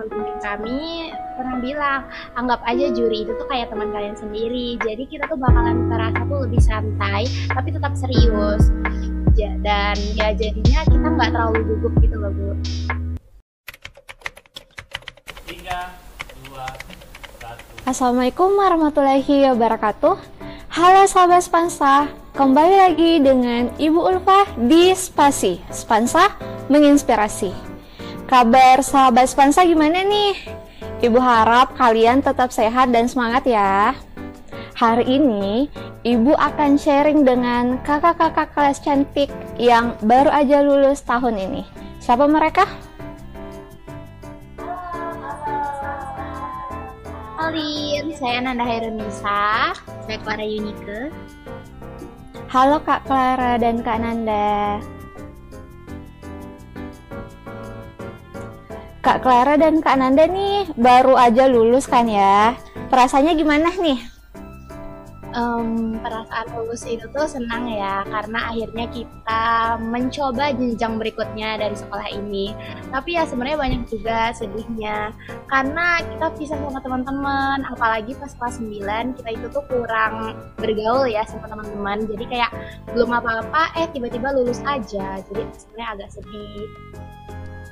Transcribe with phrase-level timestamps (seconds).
[0.00, 2.02] membimbing kami pernah bilang
[2.32, 4.80] anggap aja juri itu tuh kayak teman kalian sendiri.
[4.80, 8.72] Jadi kita tuh bakalan terasa tuh lebih santai tapi tetap serius.
[9.40, 12.48] Dan ya jadinya kita nggak terlalu gugup gitu loh bu.
[15.48, 15.96] Tiga
[16.44, 16.66] dua
[17.40, 17.72] satu.
[17.88, 20.16] Assalamualaikum warahmatullahi wabarakatuh.
[20.70, 25.58] Halo sahabat Spansa Kembali lagi dengan Ibu Ulfa di Spasi.
[25.74, 26.30] Spansa
[26.70, 27.69] menginspirasi
[28.30, 30.38] Kabar sahabat Spansa gimana nih?
[31.02, 33.90] Ibu harap kalian tetap sehat dan semangat ya
[34.78, 35.66] Hari ini
[36.06, 41.66] Ibu akan sharing dengan kakak-kakak kelas cantik yang baru aja lulus tahun ini
[41.98, 42.70] Siapa mereka?
[47.34, 49.74] Kenalin, saya Nanda Hairunisa
[50.06, 51.10] saya Clara Yunike
[52.46, 54.78] Halo Kak Clara dan Kak Nanda.
[59.00, 62.52] Kak Clara dan Kak Nanda nih baru aja lulus kan ya?
[62.92, 63.96] Perasaannya gimana nih?
[65.30, 69.42] Em, perasaan lulus itu tuh senang ya karena akhirnya kita
[69.78, 72.50] mencoba jenjang berikutnya dari sekolah ini
[72.90, 75.14] tapi ya sebenarnya banyak juga sedihnya
[75.46, 81.22] karena kita pisah sama teman-teman apalagi pas kelas 9 kita itu tuh kurang bergaul ya
[81.30, 82.50] sama teman-teman jadi kayak
[82.90, 86.66] belum apa-apa eh tiba-tiba lulus aja jadi sebenarnya agak sedih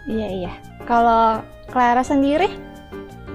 [0.09, 0.53] Iya iya.
[0.89, 2.49] Kalau Clara sendiri?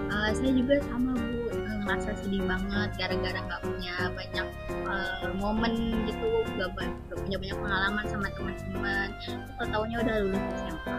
[0.09, 4.47] Uh, saya juga sama bu uh, merasa sedih banget gara-gara nggak punya banyak
[4.89, 5.73] uh, momen
[6.09, 6.69] gitu nggak
[7.13, 9.09] punya banyak pengalaman sama teman-teman
[9.57, 10.97] atau tahunya udah lulus SMA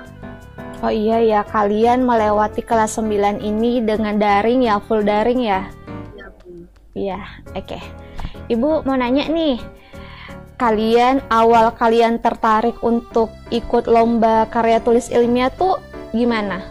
[0.85, 5.65] Oh iya ya, kalian melewati kelas 9 ini dengan daring ya, full daring ya?
[6.13, 7.19] ya bu Iya,
[7.57, 7.79] oke.
[8.53, 9.57] Ibu mau nanya nih,
[10.65, 15.77] kalian awal kalian tertarik untuk ikut lomba karya tulis ilmiah tuh
[16.17, 16.65] gimana?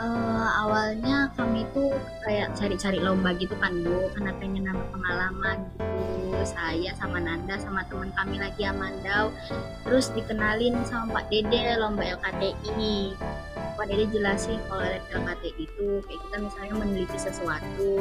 [0.00, 1.92] Uh, awalnya kami tuh
[2.24, 4.08] kayak cari-cari lomba gitu kan bu.
[4.16, 6.40] Karena pengen nambah pengalaman gitu.
[6.48, 9.28] Saya sama Nanda sama teman kami lagi Amandau
[9.84, 13.12] terus dikenalin sama Pak Dede lomba LKTI
[13.78, 14.82] Pak Dede jelasin kalau
[15.14, 17.94] LKTI itu kayak kita misalnya meneliti sesuatu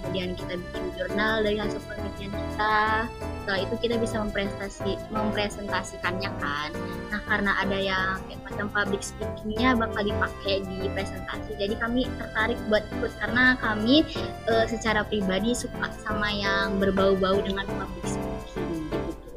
[0.00, 3.04] kemudian kita bikin jurnal dari hasil penelitian kita
[3.44, 6.70] setelah itu kita bisa mempresentasi mempresentasikannya kan
[7.12, 12.56] nah karena ada yang kayak macam public speakingnya bakal dipakai di presentasi jadi kami tertarik
[12.72, 14.00] buat ikut karena kami
[14.48, 19.28] eh, secara pribadi suka sama yang berbau-bau dengan public speaking gitu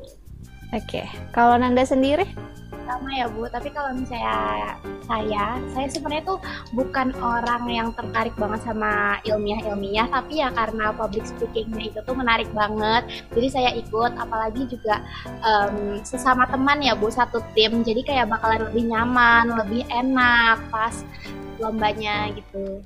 [0.72, 1.04] Oke,
[1.36, 2.24] kalau Nanda sendiri?
[2.90, 4.74] sama ya Bu, tapi kalau misalnya
[5.10, 6.40] saya, saya sebenarnya tuh
[6.78, 12.46] bukan orang yang tertarik banget sama ilmiah-ilmiah, tapi ya karena public speakingnya itu tuh menarik
[12.54, 15.02] banget, jadi saya ikut, apalagi juga
[15.42, 20.94] em, sesama teman ya Bu, satu tim, jadi kayak bakalan lebih nyaman, lebih enak pas
[21.58, 22.86] lombanya gitu.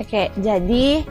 [0.00, 1.04] Oke, jadi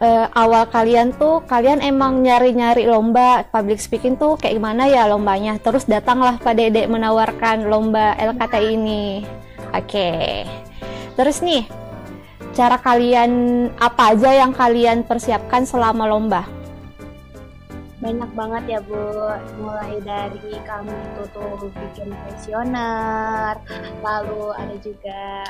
[0.00, 5.60] eh, awal kalian tuh kalian emang nyari-nyari lomba public speaking tuh kayak gimana ya lombanya?
[5.60, 9.22] Terus datanglah Pak Dede menawarkan lomba LKTI ini.
[9.76, 10.44] Oke.
[11.14, 11.68] Terus nih,
[12.56, 13.30] cara kalian
[13.76, 16.48] apa aja yang kalian persiapkan selama lomba?
[18.00, 18.96] banyak banget ya Bu
[19.60, 23.60] mulai dari kami itu tuh bikin kuesioner
[24.00, 25.44] lalu ada juga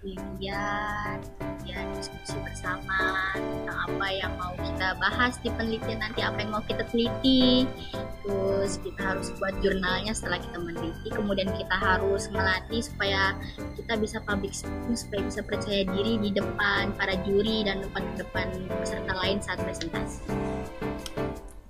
[0.00, 6.50] penelitian kemudian diskusi bersama tentang apa yang mau kita bahas di penelitian nanti apa yang
[6.50, 7.68] mau kita teliti
[8.24, 13.36] terus kita harus buat jurnalnya setelah kita meneliti kemudian kita harus melatih supaya
[13.76, 18.48] kita bisa public speaking supaya bisa percaya diri di depan para juri dan depan depan
[18.80, 20.24] peserta lain saat presentasi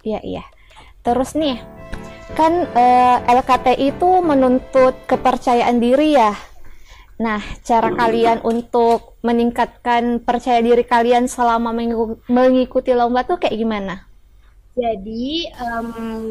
[0.00, 0.44] Iya, iya.
[1.04, 1.60] Terus nih,
[2.32, 6.32] kan eh, LKTI itu menuntut kepercayaan diri ya.
[7.20, 14.08] Nah, cara kalian untuk meningkatkan percaya diri kalian selama mengiku- mengikuti lomba tuh kayak gimana?
[14.70, 15.86] Jadi em,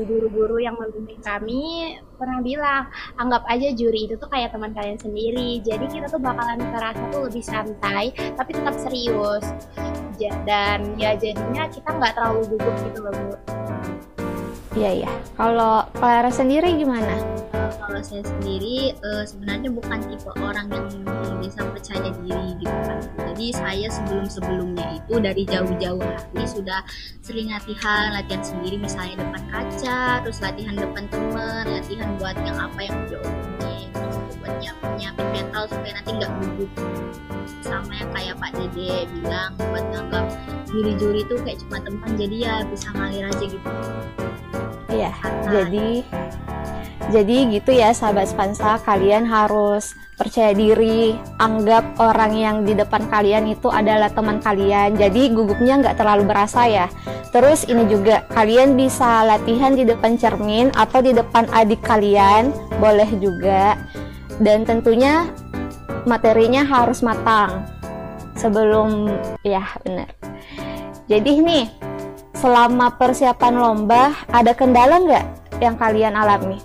[0.10, 2.90] guru-guru yang membimbing kami pernah bilang
[3.22, 5.62] anggap aja juri itu tuh kayak teman kalian sendiri.
[5.62, 9.46] Jadi kita tuh bakalan terasa tuh lebih santai tapi tetap serius.
[10.50, 13.36] Dan ya jadinya kita nggak terlalu gugup gitu loh bu.
[14.80, 15.12] Iya, iya.
[15.36, 17.20] Kalau Clara sendiri gimana?
[17.84, 20.88] Kalau saya sendiri eh, sebenarnya bukan tipe orang yang
[21.44, 26.84] bisa percaya diri gitu kan jadi saya sebelum sebelumnya itu dari jauh-jauh hari sudah
[27.24, 32.80] sering latihan latihan sendiri misalnya depan kaca terus latihan depan teman latihan buat yang apa
[32.84, 33.49] yang diomongin
[34.60, 36.70] nyiapin, nyiapin mental supaya nanti nggak gugup
[37.64, 40.26] sama yang kayak Pak Dede bilang buat nganggap
[40.70, 43.70] juri-juri tuh kayak cuma teman jadi ya bisa ngalir aja gitu
[44.90, 45.90] Iya, Karena- jadi
[47.10, 53.50] Jadi gitu ya sahabat Spansa, kalian harus percaya diri, anggap orang yang di depan kalian
[53.50, 54.94] itu adalah teman kalian.
[54.94, 56.86] Jadi gugupnya nggak terlalu berasa ya.
[57.34, 63.10] Terus ini juga kalian bisa latihan di depan cermin atau di depan adik kalian, boleh
[63.18, 63.74] juga.
[64.40, 65.28] Dan tentunya
[66.08, 67.68] materinya harus matang
[68.40, 69.12] sebelum
[69.44, 70.10] ya benar.
[71.12, 71.68] Jadi nih
[72.40, 75.26] selama persiapan lomba ada kendala nggak
[75.60, 76.56] yang kalian alami?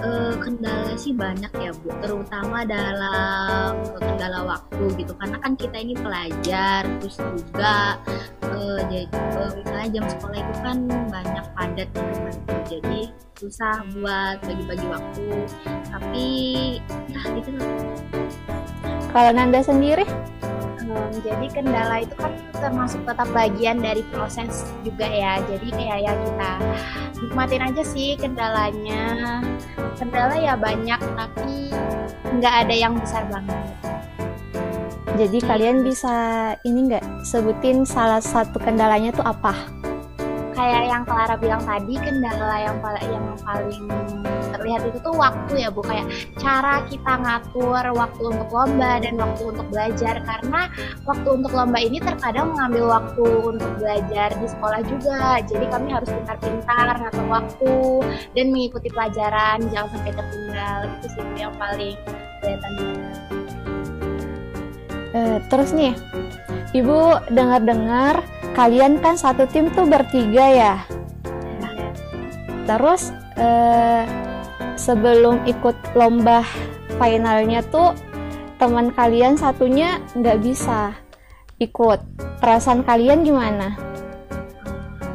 [0.00, 5.92] Eh, kendala sih banyak ya bu terutama dalam kendala waktu gitu karena kan kita ini
[5.92, 8.00] pelajar terus juga
[8.48, 10.78] uh, jadi uh, misalnya jam sekolah itu kan
[11.12, 13.00] banyak padat teman jadi
[13.40, 15.26] susah buat bagi-bagi waktu
[15.88, 16.26] tapi
[17.08, 17.72] ya gitu loh
[19.10, 20.06] Kalau Nanda sendiri?
[20.86, 25.42] Um, jadi kendala itu kan termasuk tetap bagian dari proses juga ya.
[25.50, 26.52] Jadi kayak ya kita
[27.18, 29.42] nikmatin aja sih kendalanya.
[29.98, 31.74] Kendala ya banyak tapi
[32.38, 33.58] nggak ada yang besar banget.
[35.18, 36.14] Jadi kalian bisa
[36.62, 39.79] ini nggak sebutin salah satu kendalanya tuh apa?
[40.54, 43.84] Kayak yang Clara bilang tadi kendala yang paling yang paling
[44.50, 45.80] terlihat itu tuh waktu ya bu.
[45.80, 46.06] Kayak
[46.36, 50.14] cara kita ngatur waktu untuk lomba dan waktu untuk belajar.
[50.26, 50.68] Karena
[51.08, 53.24] waktu untuk lomba ini terkadang mengambil waktu
[53.56, 55.40] untuk belajar di sekolah juga.
[55.46, 57.74] Jadi kami harus pintar-pintar ngatur waktu
[58.36, 59.64] dan mengikuti pelajaran.
[59.70, 60.78] Jangan sampai tertinggal.
[61.00, 61.96] Itu sih yang paling
[62.42, 62.72] kelihatan.
[65.10, 65.90] Eh, terus nih,
[66.70, 68.22] ibu dengar-dengar
[68.54, 70.74] kalian kan satu tim tuh bertiga ya.
[72.66, 74.04] Terus eh,
[74.78, 76.46] sebelum ikut lomba
[77.00, 77.96] finalnya tuh
[78.60, 80.94] teman kalian satunya nggak bisa
[81.60, 82.00] ikut.
[82.40, 83.90] Perasaan kalian gimana?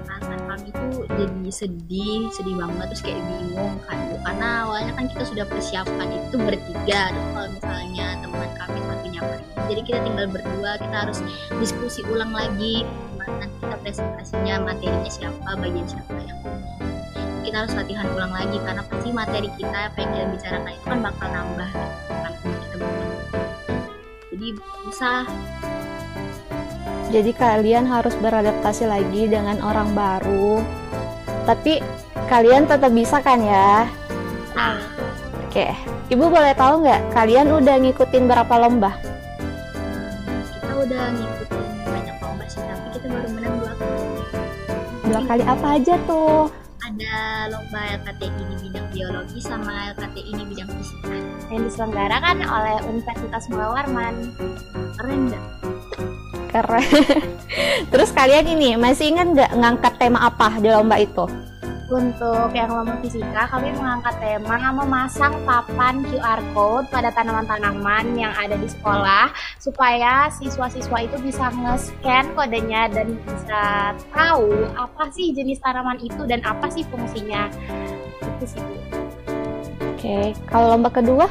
[0.05, 5.23] perasaan kami tuh jadi sedih sedih banget terus kayak bingung kan karena awalnya kan kita
[5.25, 10.71] sudah persiapkan itu bertiga terus kalau misalnya teman kami satunya pergi jadi kita tinggal berdua
[10.81, 11.19] kita harus
[11.61, 12.85] diskusi ulang lagi
[13.25, 16.77] gimana kita presentasinya materinya siapa bagian siapa yang ngomong
[17.41, 20.99] kita harus latihan ulang lagi karena pasti materi kita apa yang kita bicarakan itu kan
[21.01, 21.69] bakal nambah
[22.13, 23.07] kan kita berdua
[24.29, 24.47] jadi
[24.85, 25.23] susah
[27.05, 30.59] Jadi kalian harus beradaptasi lagi dengan orang baru.
[31.47, 31.79] Tapi
[32.27, 33.87] kalian tetap bisa kan ya?
[34.51, 34.75] Nah,
[35.47, 35.71] Oke,
[36.11, 38.91] ibu boleh tahu nggak kalian udah ngikutin berapa lomba?
[40.51, 41.44] kita udah ngikutin
[45.15, 46.51] Dua kali apa aja tuh?
[46.83, 51.15] ada lomba LKTI di bidang biologi sama LKTI di bidang fisika
[51.55, 54.35] yang diselenggarakan oleh Universitas Mula Warman
[54.99, 55.43] keren nggak?
[56.51, 56.83] Keren.
[57.95, 61.23] Terus kalian ini masih ingat nggak ngangkat tema apa di lomba itu?
[61.85, 68.57] Untuk yang lomba fisika, kami mengangkat tema memasang papan QR code pada tanaman-tanaman yang ada
[68.57, 69.29] di sekolah
[69.61, 76.41] supaya siswa-siswa itu bisa nge-scan kodenya dan bisa tahu apa sih jenis tanaman itu dan
[76.41, 77.53] apa sih fungsinya.
[78.41, 78.65] Itu sih.
[79.93, 81.29] Oke, kalau lomba kedua?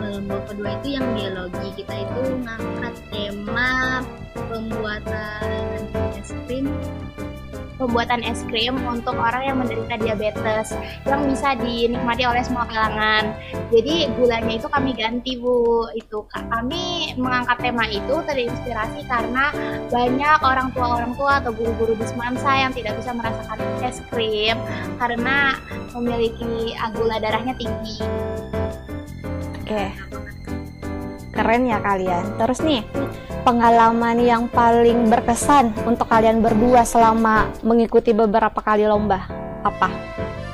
[0.00, 4.00] Lomba kedua itu yang biologi kita itu ngangkat tema
[4.48, 5.76] pembuatan
[6.16, 6.72] es krim
[7.82, 10.70] Pembuatan es krim untuk orang yang menderita diabetes
[11.02, 13.34] yang bisa dinikmati oleh semua kalangan.
[13.74, 15.90] Jadi gulanya itu kami ganti bu.
[15.98, 19.50] Itu kami mengangkat tema itu terinspirasi karena
[19.90, 24.54] banyak orang tua orang tua atau guru-guru di Semansa yang tidak bisa merasakan es krim
[25.02, 25.58] karena
[25.90, 27.98] memiliki gula darahnya tinggi.
[29.58, 30.11] Oke.
[31.42, 32.38] Keren ya kalian.
[32.38, 32.86] Terus nih,
[33.42, 39.26] pengalaman yang paling berkesan untuk kalian berdua selama mengikuti beberapa kali lomba
[39.66, 39.90] apa?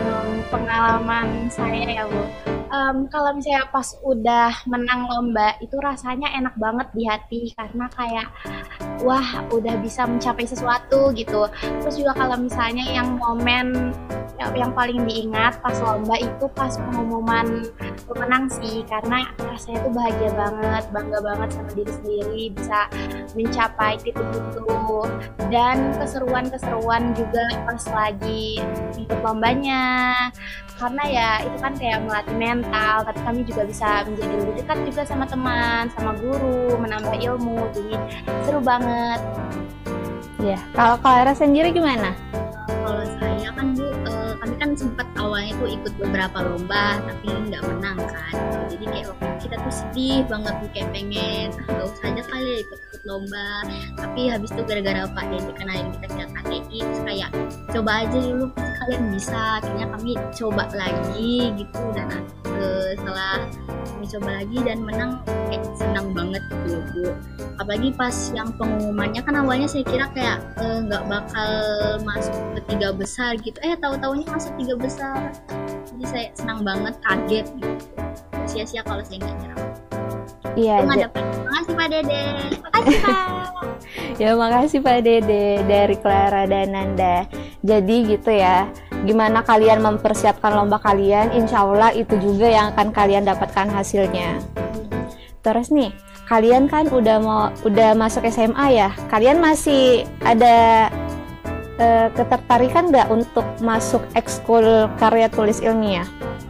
[0.01, 6.53] Hmm, pengalaman saya ya bu Em, kalau misalnya pas udah menang lomba itu rasanya enak
[6.61, 8.29] banget di hati karena kayak
[9.01, 11.49] wah udah bisa mencapai sesuatu gitu
[11.81, 13.97] terus juga kalau misalnya yang momen
[14.39, 17.67] yang, paling diingat pas lomba itu pas pengumuman
[18.07, 18.87] pemenang sih.
[18.87, 22.81] Karena rasanya tuh bahagia banget bangga banget sama diri sendiri bisa
[23.35, 24.79] mencapai titik itu.
[25.51, 28.63] Dan keseruan-keseruan juga pas lagi
[28.95, 30.15] ikut lombanya.
[30.79, 35.03] Karena ya itu kan kayak melatih mental tapi kami juga bisa menjadi lebih dekat juga
[35.03, 37.67] sama teman sama guru menambah ilmu.
[37.75, 37.95] Jadi
[38.47, 39.19] seru banget.
[40.39, 42.15] Ya, kalau Clara sendiri gimana?
[44.79, 48.35] Sempat awalnya tuh ikut beberapa lomba tapi nggak menang kan.
[48.71, 52.59] Jadi kayak waktu kita tuh sedih banget kayak pengen ah nggak usah aja kali ya
[52.63, 53.65] ikut lomba.
[53.97, 57.31] Tapi habis itu gara-gara Pak Dede kenalin kita ke KTI terus kayak
[57.73, 59.41] coba aja dulu kalian bisa.
[59.65, 61.81] Akhirnya kami coba lagi gitu.
[61.97, 62.07] Dan
[62.61, 63.35] uh, setelah
[63.97, 65.13] kami coba lagi dan menang
[65.49, 67.05] kayak senang banget gitu bu.
[67.59, 71.53] Apalagi pas yang pengumumannya kan awalnya saya kira kayak nggak uh, bakal
[72.05, 73.59] masuk ke tiga besar gitu.
[73.65, 75.33] Eh tahu taunya masuk tiga besar.
[75.89, 77.73] Jadi saya senang banget kaget gitu.
[78.49, 79.68] Sia-sia kalau saya nggak nyerah
[80.57, 80.85] Iya.
[80.85, 82.23] Makasih Pak Dede.
[82.63, 83.27] Makasih Pak.
[84.23, 87.27] ya makasih Pak Dede dari Clara dan Nanda.
[87.61, 88.71] Jadi gitu ya.
[89.05, 91.31] Gimana kalian mempersiapkan lomba kalian?
[91.35, 94.43] Insya Allah itu juga yang akan kalian dapatkan hasilnya.
[95.43, 95.95] Terus nih,
[96.27, 98.91] kalian kan udah mau udah masuk SMA ya.
[99.07, 100.91] Kalian masih ada
[101.79, 106.07] uh, ketertarikan nggak untuk masuk ekskul karya tulis ilmiah?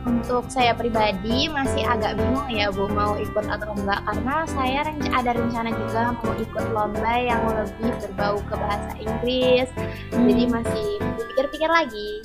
[0.08, 4.80] Untuk saya pribadi masih agak bingung ya Bu mau ikut atau enggak karena saya
[5.12, 9.68] ada rencana juga mau ikut lomba yang lebih berbau ke bahasa Inggris.
[10.16, 10.24] Hmm.
[10.24, 10.88] Jadi masih
[11.28, 12.24] pikir-pikir lagi.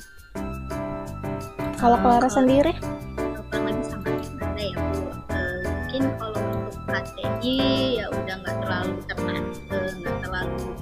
[1.76, 2.72] Kalau Clara sendiri?
[3.52, 5.00] Kurang lagi sama ada ya Bu.
[5.28, 7.58] Uh, mungkin kalau untuk KTI
[8.00, 10.73] ya udah nggak terlalu tertarik, nggak terlalu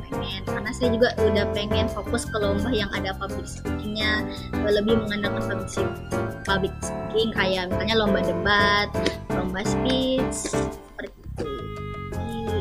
[0.47, 4.27] karena saya juga udah pengen fokus ke lomba yang ada public speakingnya
[4.67, 8.89] lebih mengandalkan public speaking public speaking kayak misalnya lomba debat,
[9.33, 11.47] lomba speech seperti itu.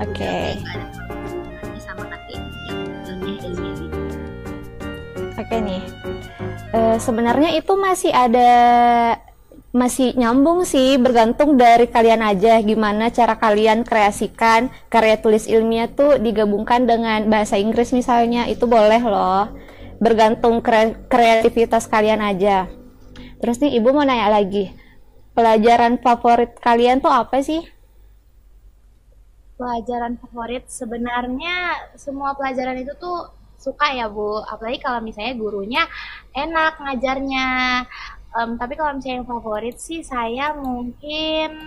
[0.01, 0.15] Oke.
[0.17, 0.49] Okay.
[1.81, 2.37] sama KTI
[2.69, 3.75] yang ilmiah ilmiah
[5.35, 5.81] Oke okay, nih.
[6.71, 8.51] Uh, sebenarnya itu masih ada
[9.71, 16.19] masih nyambung sih bergantung dari kalian aja gimana cara kalian kreasikan karya tulis ilmiah tuh
[16.19, 19.47] digabungkan dengan bahasa Inggris misalnya itu boleh loh
[20.03, 22.67] bergantung kre kreativitas kalian aja
[23.41, 24.69] Terus nih ibu mau nanya lagi,
[25.33, 27.65] pelajaran favorit kalian tuh apa sih?
[29.57, 35.83] Pelajaran favorit sebenarnya semua pelajaran itu tuh suka ya bu, apalagi kalau misalnya gurunya
[36.37, 37.49] enak ngajarnya.
[38.31, 41.59] Um, tapi kalau misalnya yang favorit sih saya mungkin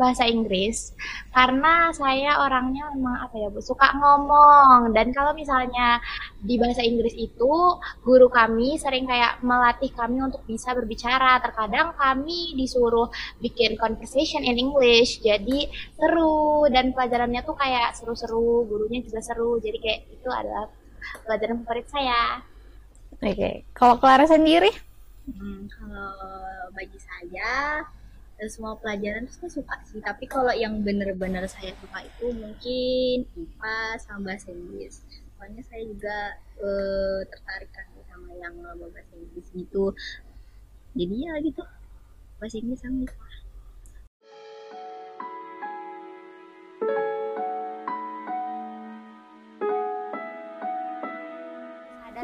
[0.00, 0.96] bahasa Inggris.
[1.28, 4.96] Karena saya orangnya memang apa ya Bu suka ngomong.
[4.96, 6.00] Dan kalau misalnya
[6.40, 7.52] di bahasa Inggris itu
[8.00, 11.44] guru kami sering kayak melatih kami untuk bisa berbicara.
[11.44, 13.12] Terkadang kami disuruh
[13.44, 15.20] bikin conversation in English.
[15.20, 16.64] Jadi seru.
[16.72, 19.60] Dan pelajarannya tuh kayak seru-seru gurunya juga seru.
[19.60, 20.72] Jadi kayak itu adalah
[21.28, 22.40] pelajaran favorit saya.
[23.20, 23.54] Oke okay.
[23.76, 24.72] kalau Clara sendiri
[25.36, 26.12] hmm, kalau
[26.74, 27.84] bagi saya
[28.48, 30.00] semua pelajaran tuh saya suka sih.
[30.00, 35.04] Tapi kalau yang bener-bener saya suka itu mungkin IPA sama bahasa Inggris.
[35.36, 36.18] Soalnya saya juga
[36.60, 39.92] uh, tertarik kan sama yang bahasa Inggris gitu.
[40.96, 41.62] Jadi ya gitu
[42.40, 43.29] bahasa Inggris sama IPA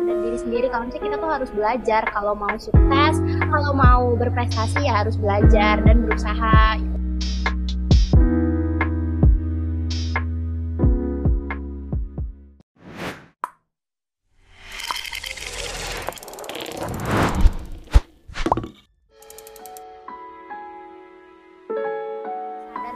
[0.05, 0.67] dan diri sendiri.
[0.69, 3.17] Kalau misalnya kita tuh harus belajar kalau mau sukses
[3.49, 6.77] kalau mau berprestasi ya harus belajar dan berusaha.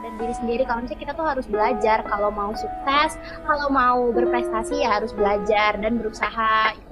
[0.00, 0.62] Dan diri sendiri.
[0.64, 5.76] Kalau misalnya kita tuh harus belajar kalau mau sukses kalau mau berprestasi ya harus belajar
[5.76, 6.89] dan berusaha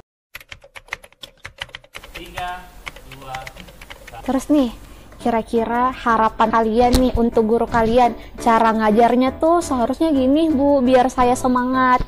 [4.28, 4.68] Terus nih,
[5.16, 11.32] kira-kira harapan kalian nih untuk guru kalian, cara ngajarnya tuh seharusnya gini Bu, biar saya
[11.32, 12.04] semangat.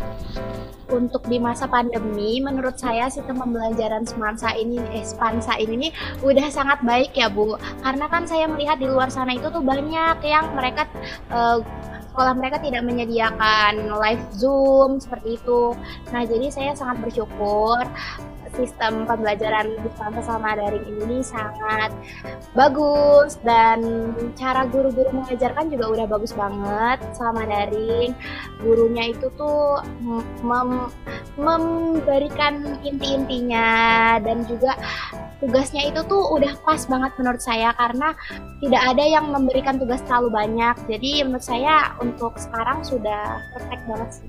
[0.93, 6.53] Untuk di masa pandemi, menurut saya sistem pembelajaran Semansa ini, eh Spansa ini nih udah
[6.53, 7.57] sangat baik ya Bu.
[7.81, 10.85] Karena kan saya melihat di luar sana itu tuh banyak yang mereka
[11.33, 11.65] uh,
[12.11, 15.73] sekolah mereka tidak menyediakan live Zoom seperti itu.
[16.13, 17.81] Nah, jadi saya sangat bersyukur
[18.61, 21.91] sistem pembelajaran distansi sama daring ini sangat
[22.53, 23.41] bagus.
[23.41, 28.13] Dan cara guru-guru mengajarkan juga udah bagus banget sama daring.
[28.61, 29.81] Gurunya itu tuh
[30.45, 30.93] mem
[31.41, 34.77] memberikan inti-intinya dan juga
[35.41, 38.13] tugasnya itu tuh udah pas banget menurut saya karena
[38.61, 40.77] tidak ada yang memberikan tugas terlalu banyak.
[40.85, 44.29] Jadi menurut saya untuk sekarang sudah perfect banget sih.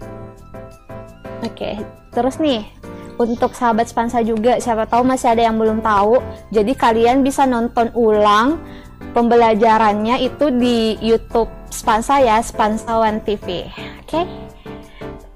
[1.41, 1.75] Oke okay.
[2.13, 2.61] terus nih
[3.21, 6.17] untuk sahabat Spansa juga siapa tahu masih ada yang belum tahu.
[6.49, 8.57] Jadi kalian bisa nonton ulang
[9.13, 14.07] pembelajarannya itu di YouTube Spansa ya Spansa One TV oke?
[14.07, 14.25] Okay?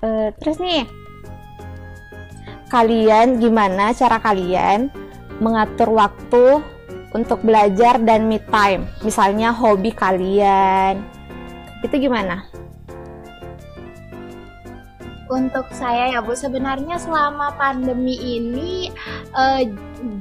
[0.03, 0.83] uh, eh, terus nih
[2.69, 4.89] kalian gimana cara kalian
[5.39, 6.63] mengatur waktu
[7.15, 8.87] untuk belajar dan me time?
[9.03, 10.99] Misalnya hobi kalian.
[11.83, 12.64] Itu gimana
[15.25, 18.93] Untuk saya ya Bu, sebenarnya selama pandemi ini
[19.33, 19.63] eh,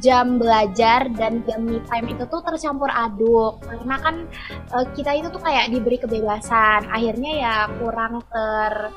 [0.00, 3.60] jam belajar dan jam me time itu tuh tercampur aduk.
[3.60, 4.24] Karena kan
[4.72, 8.92] eh, kita itu tuh kayak diberi kebebasan, akhirnya ya kurang ter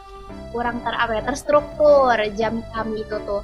[0.51, 3.42] kurang ter apa ya terstruktur jam kami itu tuh.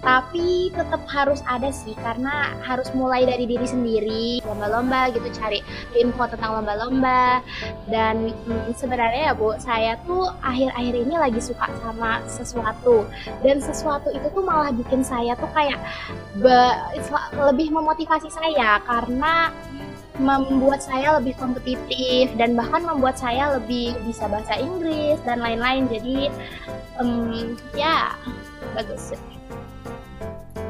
[0.00, 5.60] Tapi tetap harus ada sih karena harus mulai dari diri sendiri lomba-lomba gitu cari
[5.96, 7.44] info tentang lomba-lomba.
[7.90, 13.04] Dan hmm, sebenarnya ya bu saya tuh akhir-akhir ini lagi suka sama sesuatu.
[13.44, 15.78] Dan sesuatu itu tuh malah bikin saya tuh kayak
[16.40, 16.78] be-
[17.36, 19.52] lebih memotivasi saya karena
[20.20, 25.88] membuat saya lebih kompetitif dan bahkan membuat saya lebih bisa bahasa Inggris dan lain-lain.
[25.88, 26.28] Jadi
[27.00, 28.12] um, ya
[28.76, 29.16] bagus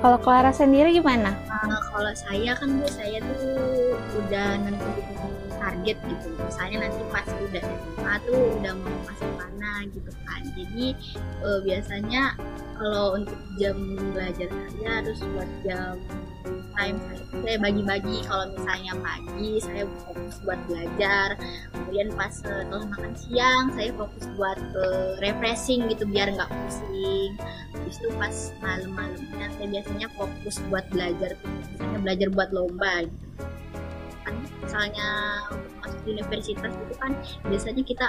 [0.00, 1.36] Kalau Clara sendiri gimana?
[1.44, 5.04] Nah, kalau saya kan bu saya tuh udah nentuin
[5.60, 6.28] target gitu.
[6.40, 10.40] Misalnya nanti pas udah SMA tuh udah mau masuk mana gitu kan.
[10.56, 10.86] Jadi
[11.44, 12.22] eh, biasanya
[12.80, 13.76] kalau untuk jam
[14.16, 16.00] belajar saya harus buat jam
[16.80, 16.96] time
[17.44, 21.36] saya bagi-bagi kalau misalnya pagi saya fokus buat belajar
[21.76, 27.36] kemudian pas eh, setelah makan siang saya fokus buat eh, refreshing gitu biar nggak pusing.
[27.76, 33.26] Habis itu pas malam-malamnya saya biasanya fokus buat belajar misalnya belajar buat lomba gitu.
[34.24, 34.34] Kan
[34.64, 35.08] misalnya
[35.52, 37.12] untuk masuk universitas itu kan
[37.50, 38.06] biasanya kita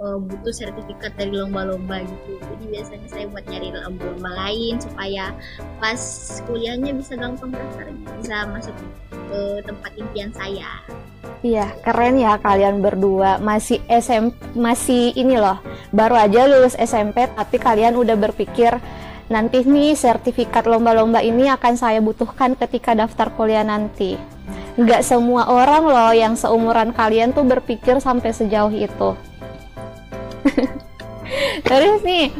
[0.00, 5.32] eh, butuh sertifikat dari lomba-lomba gitu jadi biasanya saya buat nyari lomba-lomba lain supaya
[5.80, 6.00] pas
[6.44, 8.74] kuliahnya bisa gampang daftarnya bisa masuk
[9.10, 10.70] ke tempat impian saya
[11.44, 13.38] Iya, keren ya kalian berdua.
[13.38, 15.60] Masih SM masih ini loh,
[15.92, 18.78] baru aja lulus SMP tapi kalian udah berpikir
[19.26, 24.18] nanti nih sertifikat lomba-lomba ini akan saya butuhkan ketika daftar kuliah nanti.
[24.78, 29.18] Nggak semua orang loh yang seumuran kalian tuh berpikir sampai sejauh itu.
[31.68, 32.30] Terus nih,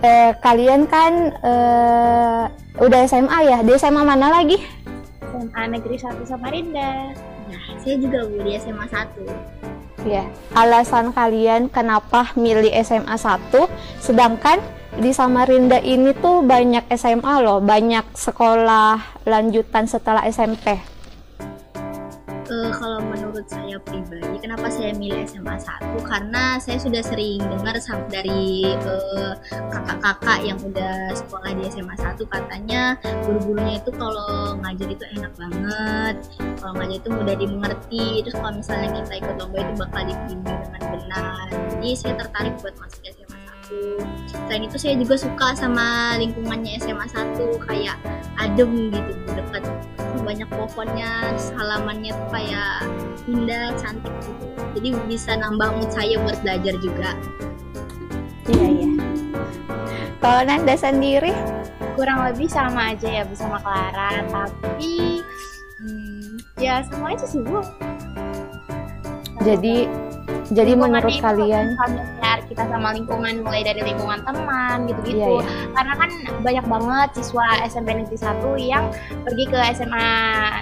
[0.00, 1.12] eh, kalian kan
[1.44, 2.42] eh,
[2.80, 3.58] udah SMA ya?
[3.60, 4.84] Di SMA mana lagi?
[5.34, 7.10] SMA Negeri 1 Samarinda
[7.44, 9.64] nah saya juga bu di SMA 1
[10.04, 13.56] Ya, alasan kalian kenapa milih SMA 1
[14.04, 14.60] sedangkan
[15.00, 20.76] di Samarinda ini tuh banyak SMA loh, banyak sekolah lanjutan setelah SMP.
[22.52, 23.00] Eh, kalau
[23.34, 26.06] menurut saya pribadi, kenapa saya milih SMA 1?
[26.06, 27.74] Karena saya sudah sering dengar
[28.06, 29.34] dari eh,
[29.74, 32.94] kakak-kakak yang udah sekolah di SMA 1 katanya
[33.26, 36.14] guru-gurunya itu kalau ngajar itu enak banget,
[36.62, 40.82] kalau ngajar itu mudah dimengerti, terus kalau misalnya kita ikut lomba itu bakal dibimbing dengan
[40.94, 41.46] benar.
[41.74, 43.38] Jadi saya tertarik buat masuk SMA
[44.30, 44.46] 1.
[44.46, 47.34] Selain itu saya juga suka sama lingkungannya SMA 1
[47.66, 47.98] kayak
[48.38, 49.66] adem gitu, dekat
[50.24, 52.76] banyak pohonnya halamannya tuh kayak
[53.28, 54.44] indah cantik gitu.
[54.74, 57.10] Jadi bisa nambah mood saya buat belajar juga.
[58.50, 58.90] Iya, iya.
[60.18, 61.32] Kalau Nanda sendiri,
[61.94, 64.24] kurang lebih sama aja ya Bu sama Clara.
[64.26, 65.20] Tapi
[65.84, 67.60] hmm, ya sama aja sih Bu.
[69.44, 69.86] Jadi
[70.52, 71.72] jadi menurut kalian?
[71.76, 75.40] familiar kita sama lingkungan mulai dari lingkungan teman gitu-gitu.
[75.40, 75.72] Iya, iya.
[75.74, 76.10] karena kan
[76.44, 78.84] banyak banget siswa SMP Negeri 1 yang
[79.24, 80.08] pergi ke SMA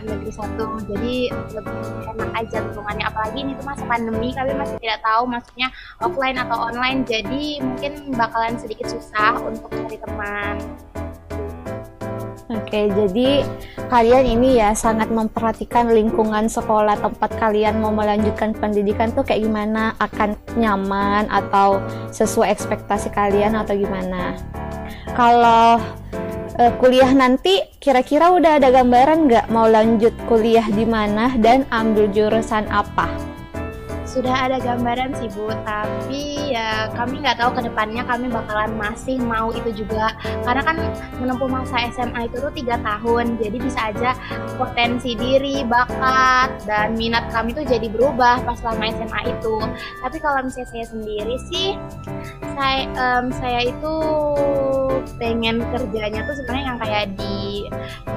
[0.07, 1.15] Negeri 1 jadi
[1.55, 1.83] lebih
[2.15, 3.05] enak aja lingkungannya.
[3.07, 5.69] Apalagi ini tuh masa pandemi kami masih tidak tahu maksudnya
[6.01, 7.05] offline atau online.
[7.07, 10.57] Jadi mungkin bakalan sedikit susah untuk cari teman
[12.51, 13.47] Oke, jadi
[13.87, 19.95] kalian ini ya sangat memperhatikan lingkungan sekolah tempat kalian mau melanjutkan pendidikan tuh kayak gimana,
[20.03, 21.79] akan nyaman atau
[22.11, 24.35] sesuai ekspektasi kalian atau gimana.
[25.15, 25.79] Kalau
[26.59, 32.11] eh, kuliah nanti kira-kira udah ada gambaran nggak mau lanjut kuliah di mana dan ambil
[32.11, 33.32] jurusan apa?
[34.13, 39.17] Sudah ada gambaran sih Bu, tapi ya kami nggak tahu ke depannya kami bakalan masih
[39.17, 40.13] mau itu juga.
[40.45, 40.77] Karena kan
[41.17, 44.13] menempuh masa SMA itu tuh tiga tahun, jadi bisa aja
[44.61, 49.57] potensi diri, bakat dan minat kami tuh jadi berubah pas selama SMA itu.
[50.05, 51.69] Tapi kalau misalnya saya sendiri sih,
[52.53, 53.97] saya em, saya itu
[55.17, 57.67] pengen kerjanya tuh sebenarnya yang kayak di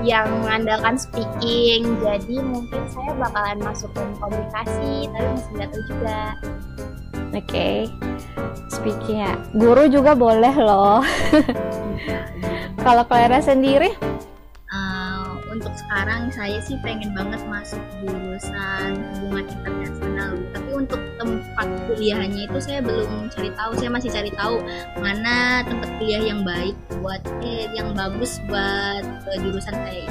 [0.05, 6.35] yang mengandalkan speaking, jadi mungkin saya bakalan masuk ke komunikasi, tapi masih nggak tahu juga.
[7.35, 7.89] Oke,
[8.71, 9.33] speaking ya.
[9.55, 11.03] Guru juga boleh loh.
[12.85, 13.91] Kalau Clara sendiri,
[14.75, 22.49] Eh, untuk sekarang saya sih pengen banget masuk jurusan hubungan internasional tapi untuk tempat kuliahnya
[22.49, 24.59] itu saya belum cari tahu saya masih cari tahu
[24.99, 30.09] mana tempat kuliah yang baik buat eh yang bagus buat eh, jurusan saya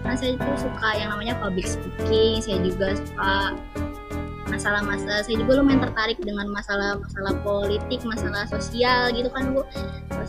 [0.00, 3.32] karena saya itu suka yang namanya public speaking saya juga suka
[4.54, 9.66] masalah-masalah saya juga lumayan tertarik dengan masalah-masalah politik masalah sosial gitu kan bu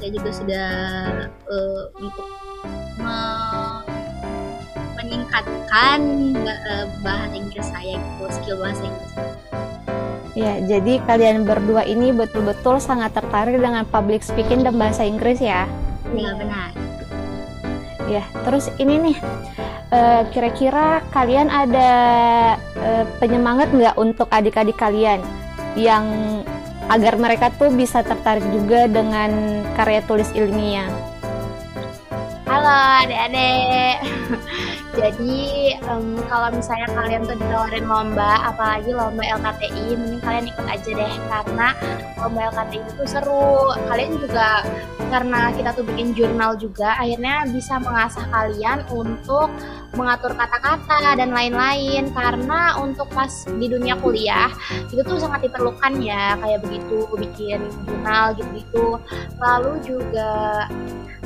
[0.01, 0.71] saya juga sudah
[1.45, 2.27] uh, untuk
[2.97, 3.17] me
[4.97, 5.99] meningkatkan
[6.41, 9.13] uh, bahasa Inggris saya gitu skill bahasa Inggris
[10.35, 15.63] Ya, jadi kalian berdua ini betul-betul sangat tertarik dengan public speaking dan bahasa Inggris ya?
[16.11, 16.84] Iya, benar.
[18.05, 19.17] Ya, terus ini nih,
[19.89, 21.91] eh, kira-kira kalian ada
[22.77, 25.25] uh, penyemangat nggak untuk adik-adik kalian
[25.73, 26.05] yang
[26.85, 30.85] agar mereka tuh bisa tertarik juga dengan karya tulis ilmiah?
[32.45, 33.97] Halo adik-adik.
[34.95, 40.89] Jadi um, kalau misalnya kalian tuh ditawarin lomba, apalagi lomba LKTI, mending kalian ikut aja
[40.95, 41.67] deh karena
[42.15, 43.75] lomba LKTI itu seru.
[43.91, 44.63] Kalian juga
[45.11, 49.51] karena kita tuh bikin jurnal juga, akhirnya bisa mengasah kalian untuk
[49.99, 52.07] mengatur kata-kata dan lain-lain.
[52.15, 54.47] Karena untuk pas di dunia kuliah
[54.87, 58.95] itu tuh sangat diperlukan ya kayak begitu bikin jurnal gitu-gitu.
[59.43, 60.71] Lalu juga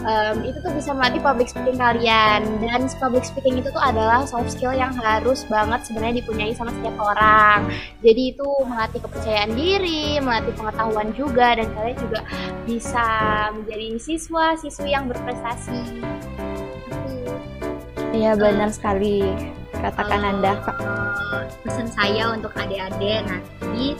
[0.03, 4.55] um, itu tuh bisa melatih public speaking kalian dan public speaking itu tuh adalah soft
[4.55, 7.67] skill yang harus banget sebenarnya dipunyai sama setiap orang.
[7.99, 12.19] Jadi itu melatih kepercayaan diri melatih pengetahuan juga dan kalian juga
[12.63, 13.07] bisa
[13.53, 16.01] menjadi siswa siswi yang berprestasi
[18.19, 19.23] iya benar sekali
[19.79, 20.53] katakan uh, anda.
[20.67, 23.95] Uh, pesan saya untuk adik-adik nanti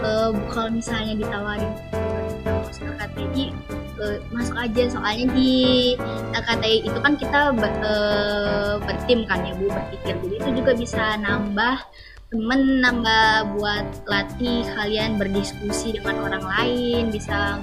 [0.00, 1.72] uh, kalau misalnya ditawarin
[2.64, 3.52] Oscar KTI
[4.00, 4.82] uh, masuk aja.
[4.88, 5.52] Soalnya di
[6.32, 10.16] LKTI itu kan kita ber, uh, bertim kan ya bu berpikir.
[10.16, 11.76] Jadi itu juga bisa nambah
[12.28, 17.56] temen nambah buat latih kalian berdiskusi dengan orang lain bisa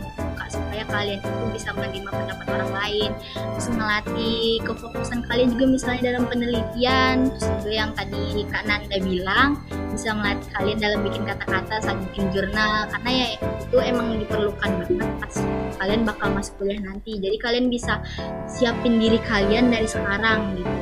[0.51, 3.11] supaya kalian itu bisa menerima pendapat orang lain.
[3.35, 7.15] Terus melatih kefokusan kalian juga misalnya dalam penelitian.
[7.33, 9.49] Terus juga yang tadi Kak Nanda bilang
[9.91, 12.87] bisa melatih kalian dalam bikin kata-kata saat bikin jurnal.
[12.91, 15.35] Karena ya itu emang diperlukan banget pas
[15.79, 17.17] kalian bakal masuk kuliah nanti.
[17.19, 18.01] Jadi kalian bisa
[18.49, 20.73] siapin diri kalian dari sekarang gitu.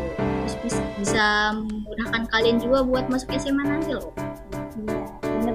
[0.43, 0.55] Terus
[0.99, 4.22] bisa, memudahkan kalian juga buat masuk SMA nanti loh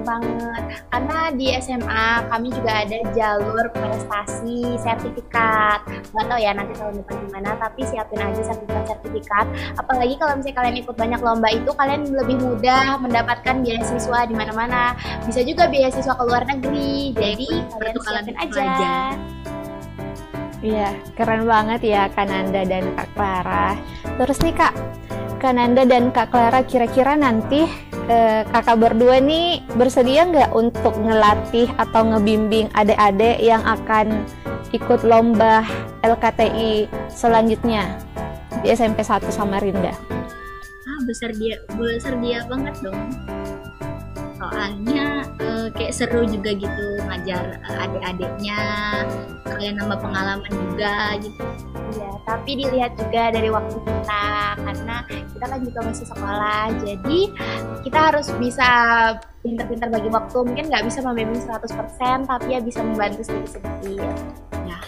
[0.09, 0.63] banget.
[0.89, 5.79] Karena di SMA kami juga ada jalur prestasi sertifikat.
[6.09, 9.45] Nggak tahu ya nanti tahun depan gimana tapi siapin aja sertifikat sertifikat.
[9.77, 14.97] Apalagi kalau misalnya kalian ikut banyak lomba itu kalian lebih mudah mendapatkan beasiswa di mana-mana.
[15.29, 17.13] Bisa juga beasiswa ke luar negeri.
[17.13, 18.95] Jadi kalian siapin aja, aja.
[20.59, 23.79] Iya, keren banget ya Kananda dan Kak Clara.
[24.19, 24.75] Terus nih Kak,
[25.39, 27.63] Kananda dan Kak Clara kira-kira nanti
[28.09, 34.25] eh, kakak berdua nih bersedia nggak untuk ngelatih atau ngebimbing adik-adik yang akan
[34.73, 35.63] ikut lomba
[36.01, 37.97] LKTI selanjutnya
[38.65, 39.93] di SMP 1 Samarinda?
[40.89, 42.99] Ah, besar dia, besar dia banget dong.
[44.39, 48.61] Soalnya eh, kayak seru juga gitu ngajar eh, adik-adiknya,
[49.43, 51.43] kalian nambah pengalaman juga gitu.
[51.89, 54.25] Iya, tapi dilihat juga dari waktu kita
[54.63, 57.19] karena kita kan juga masih sekolah, jadi
[57.83, 58.69] kita harus bisa
[59.43, 60.37] pinter-pinter bagi waktu.
[60.47, 64.15] Mungkin nggak bisa membimbing 100%, tapi ya bisa membantu sedikit-sedikit.
[64.63, 64.79] Ya.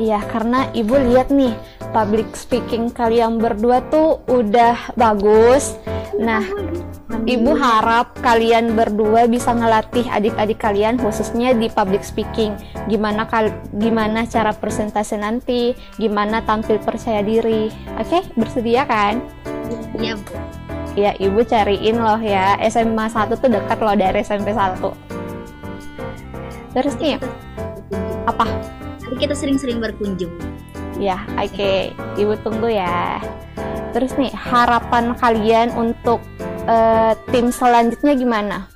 [0.00, 1.52] Iya, karena ibu lihat nih
[1.92, 5.76] public speaking kalian berdua tuh udah bagus.
[6.18, 6.42] Nah,
[7.20, 12.56] Ibu harap kalian berdua bisa ngelatih adik-adik kalian khususnya di public speaking.
[12.90, 17.70] Gimana kal gimana cara presentasi nanti, gimana tampil percaya diri.
[18.00, 18.22] Oke, okay?
[18.34, 19.22] bersedia kan?
[19.94, 20.32] Iya, Bu.
[20.98, 22.58] Ya, Ibu cariin loh ya.
[22.66, 24.80] SMA 1 tuh dekat loh dari SMP 1.
[26.74, 27.18] Terus nih,
[28.26, 28.46] apa?
[29.20, 30.32] Kita sering-sering berkunjung.
[30.98, 31.52] Ya, oke.
[31.54, 31.92] Okay.
[32.18, 33.22] Ibu tunggu ya.
[33.90, 36.22] Terus nih, harapan kalian untuk
[36.70, 38.70] uh, tim selanjutnya gimana?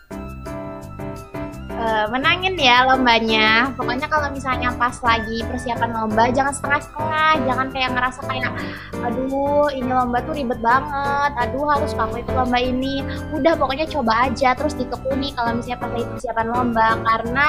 [2.05, 3.73] Uh, menangin ya lombanya.
[3.81, 8.53] Pokoknya kalau misalnya pas lagi persiapan lomba jangan setengah-setengah, jangan kayak ngerasa kayak
[9.01, 13.01] aduh ini lomba tuh ribet banget, aduh harus aku itu lomba ini.
[13.33, 17.47] Udah pokoknya coba aja terus ditekuni kalau misalnya pas lagi persiapan lomba karena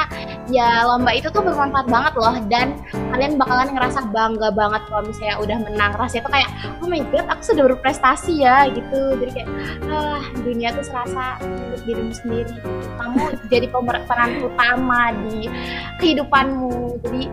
[0.48, 2.68] ya lomba itu tuh bermanfaat banget loh dan
[3.12, 5.92] kalian bakalan ngerasa bangga banget kalau misalnya udah menang.
[6.00, 9.20] Rasanya tuh kayak oh my god aku sudah berprestasi ya gitu.
[9.20, 9.50] Jadi kayak
[9.92, 12.56] ah dunia tuh serasa untuk dirimu sendiri.
[12.96, 14.08] Kamu jadi pemeran
[14.48, 15.50] utama di
[16.00, 17.24] kehidupanmu jadi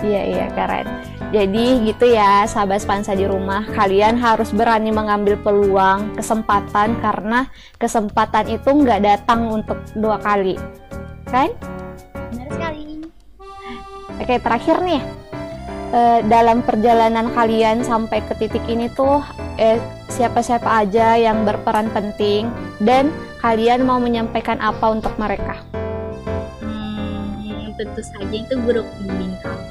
[0.00, 0.88] Iya iya keren.
[1.30, 8.48] Jadi gitu ya sahabat Spansa di rumah, kalian harus berani mengambil peluang, kesempatan karena kesempatan
[8.48, 10.56] itu nggak datang untuk dua kali,
[11.28, 11.52] kan?
[12.32, 13.04] Benar sekali.
[14.18, 15.02] Oke terakhir nih,
[15.94, 19.20] eh, dalam perjalanan kalian sampai ke titik ini tuh
[19.60, 22.48] eh, siapa-siapa aja yang berperan penting
[22.80, 25.56] dan kalian mau menyampaikan apa untuk mereka?
[26.60, 29.64] Hmm, tentu saja itu guru pembimbing kami,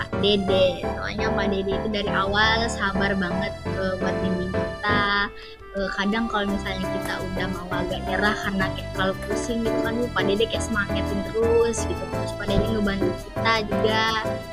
[0.00, 0.80] Pak Dede.
[0.96, 5.28] Soalnya Pak Dede itu dari awal sabar banget uh, buat bimbing kita.
[5.70, 9.94] Uh, kadang kalau misalnya kita udah mau agak nyerah karena kayak kalau pusing gitu kan,
[10.16, 12.04] Pak Dede kayak semangatin terus gitu.
[12.08, 14.02] Terus Pak Dede ngebantu kita juga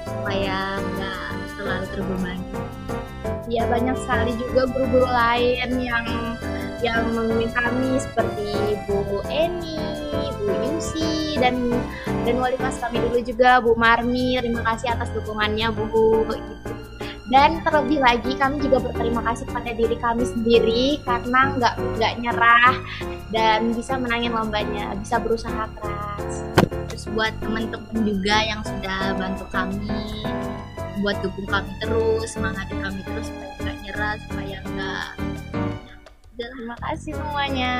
[0.03, 2.51] supaya nggak terlalu terbebani.
[3.47, 6.06] Ya banyak sekali juga guru-guru lain yang
[6.84, 9.80] yang membimbing kami seperti Bu Eni,
[10.38, 11.74] Bu Yusi dan
[12.28, 14.38] dan wali kelas kami dulu juga Bu Marmi.
[14.42, 16.26] Terima kasih atas dukungannya Bu.
[16.28, 16.78] Gitu.
[17.28, 22.76] Dan terlebih lagi kami juga berterima kasih pada diri kami sendiri karena nggak nggak nyerah
[23.36, 26.48] dan bisa menangin lombanya, bisa berusaha keras.
[26.88, 30.24] Terus buat teman-teman juga yang sudah bantu kami,
[31.04, 35.08] buat dukung kami terus, semangatin kami terus supaya nggak nyerah, supaya nggak
[36.38, 37.73] Terima kasih semuanya.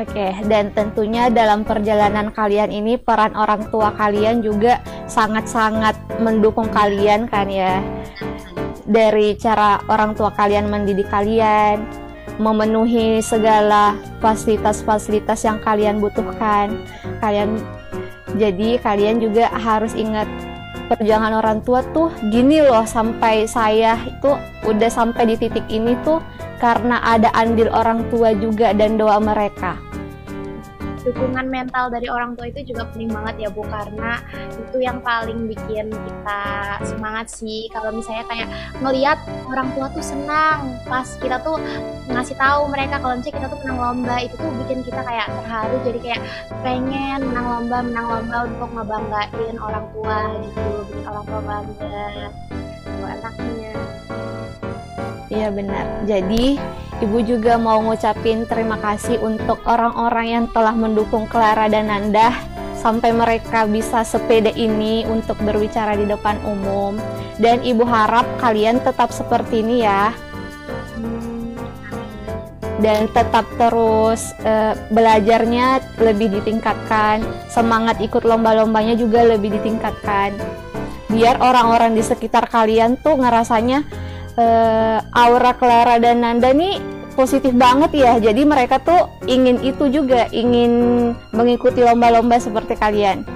[0.00, 7.28] Oke, dan tentunya dalam perjalanan kalian ini peran orang tua kalian juga sangat-sangat mendukung kalian
[7.28, 7.84] kan ya.
[8.88, 11.84] Dari cara orang tua kalian mendidik kalian,
[12.40, 16.72] memenuhi segala fasilitas-fasilitas yang kalian butuhkan.
[17.20, 17.60] Kalian
[18.40, 20.24] jadi kalian juga harus ingat
[20.88, 26.18] perjuangan orang tua tuh gini loh sampai saya itu udah sampai di titik ini tuh
[26.60, 29.80] karena ada andil orang tua juga dan doa mereka.
[31.00, 34.20] Dukungan mental dari orang tua itu juga penting banget ya Bu karena
[34.52, 36.42] itu yang paling bikin kita
[36.84, 37.72] semangat sih.
[37.72, 38.48] Kalau misalnya kayak
[38.84, 39.16] ngelihat
[39.48, 41.56] orang tua tuh senang pas kita tuh
[42.12, 45.76] ngasih tahu mereka kalau misalnya kita tuh menang lomba itu tuh bikin kita kayak terharu
[45.88, 46.22] jadi kayak
[46.60, 52.04] pengen menang lomba menang lomba untuk ngebanggain orang tua gitu bikin orang tua bangga
[53.00, 53.79] buat anaknya.
[55.30, 55.86] Iya benar.
[56.10, 56.58] Jadi
[57.00, 62.34] Ibu juga mau ngucapin terima kasih untuk orang-orang yang telah mendukung Clara dan Nanda
[62.76, 66.98] sampai mereka bisa sepede ini untuk berbicara di depan umum.
[67.40, 70.12] Dan Ibu harap kalian tetap seperti ini ya.
[72.80, 80.32] Dan tetap terus uh, belajarnya lebih ditingkatkan, semangat ikut lomba-lombanya juga lebih ditingkatkan.
[81.12, 83.84] Biar orang-orang di sekitar kalian tuh ngerasanya
[84.36, 86.78] uh, aura Clara dan Nanda nih
[87.18, 88.12] positif banget ya.
[88.18, 90.72] Jadi mereka tuh ingin itu juga, ingin
[91.34, 93.26] mengikuti lomba-lomba seperti kalian.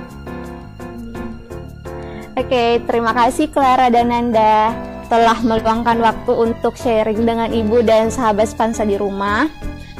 [2.35, 4.75] Oke, okay, terima kasih Clara dan Nanda
[5.07, 9.47] telah meluangkan waktu untuk sharing dengan ibu dan sahabat Spansa di rumah.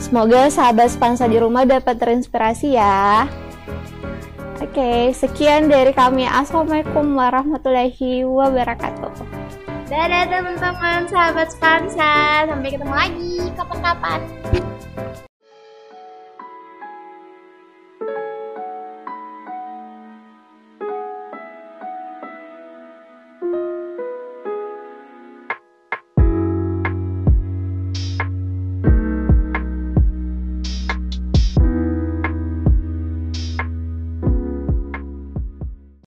[0.03, 3.31] Semoga sahabat Spansa di rumah dapat terinspirasi ya.
[4.59, 6.27] Oke, okay, sekian dari kami.
[6.27, 9.34] Assalamualaikum warahmatullahi wabarakatuh.
[9.85, 11.05] Dadah teman-teman.
[11.13, 13.37] Sahabat Spansa, sampai ketemu lagi.
[13.53, 14.21] Kapan-kapan.